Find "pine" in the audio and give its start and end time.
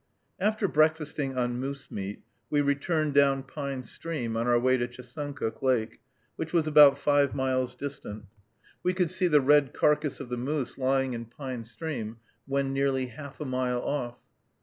3.43-3.83, 11.25-11.65